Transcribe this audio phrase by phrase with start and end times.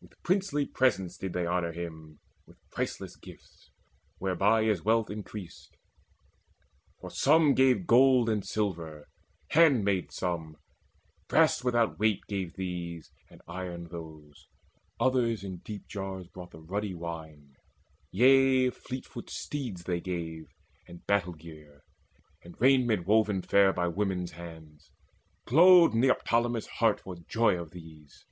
[0.00, 3.70] With princely presents did they honour him, With priceless gifts,
[4.16, 5.76] whereby is wealth increased;
[6.98, 9.06] For some gave gold and silver,
[9.50, 10.56] handmaids some,
[11.28, 14.48] Brass without weight gave these, and iron those;
[14.98, 17.54] Others in deep jars brought the ruddy wine:
[18.10, 20.46] Yea, fleetfoot steeds they gave,
[20.88, 21.82] and battle gear,
[22.42, 24.90] And raiment woven fair by women's hands.
[25.44, 28.24] Glowed Neoptolemus' heart for joy of these.